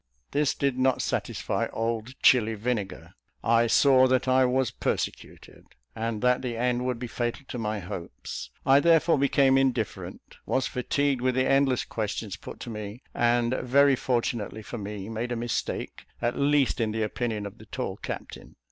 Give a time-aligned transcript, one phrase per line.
[0.31, 3.13] This did not satisfy old Chili Vinegar.
[3.43, 5.63] I saw that I was persecuted,
[5.95, 10.65] and that the end would be fatal to my hopes: I therefore became indifferent; was
[10.65, 15.35] fatigued with the endless questions put to me; and, very fortunately for me, made a
[15.35, 18.55] mistake, at least in the opinion of the tall captain.